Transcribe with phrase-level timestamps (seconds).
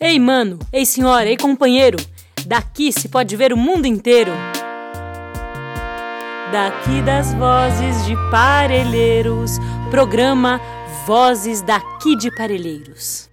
[0.00, 1.98] Ei, mano, ei, senhora, ei, companheiro,
[2.46, 4.30] daqui se pode ver o mundo inteiro.
[6.52, 9.58] Daqui das vozes de Parelheiros,
[9.90, 10.60] programa
[11.04, 13.28] Vozes daqui de Parelheiros.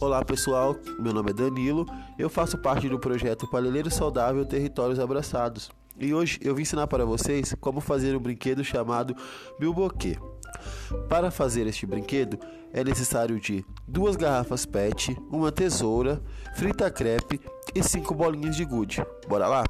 [0.00, 1.86] Olá pessoal, meu nome é Danilo,
[2.18, 7.04] eu faço parte do projeto Parelheiro Saudável Territórios Abraçados e hoje eu vim ensinar para
[7.04, 9.14] vocês como fazer um brinquedo chamado
[9.58, 10.16] Bilboquê.
[11.08, 12.38] Para fazer este brinquedo
[12.72, 16.22] é necessário de duas garrafas PET, uma tesoura,
[16.54, 17.40] frita crepe
[17.74, 19.04] e cinco bolinhas de gude.
[19.28, 19.64] Bora lá?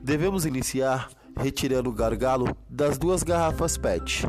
[0.00, 4.26] Devemos iniciar retirando o gargalo das duas garrafas PET.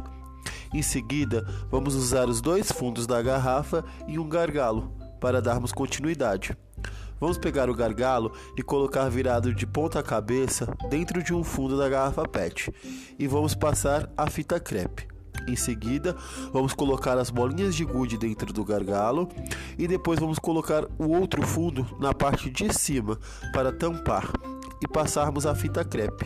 [0.74, 6.58] Em seguida, vamos usar os dois fundos da garrafa e um gargalo para darmos continuidade.
[7.20, 11.88] Vamos pegar o gargalo e colocar virado de ponta cabeça dentro de um fundo da
[11.88, 12.72] garrafa PET
[13.18, 15.08] e vamos passar a fita crepe.
[15.48, 16.16] Em seguida,
[16.52, 19.30] vamos colocar as bolinhas de gude dentro do gargalo
[19.78, 23.20] e depois vamos colocar o outro fundo na parte de cima
[23.54, 24.32] para tampar
[24.82, 26.26] e passarmos a fita crepe.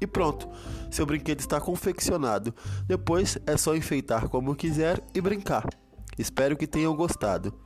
[0.00, 0.48] E pronto,
[0.90, 2.54] seu brinquedo está confeccionado.
[2.86, 5.66] Depois é só enfeitar como quiser e brincar.
[6.18, 7.65] Espero que tenham gostado.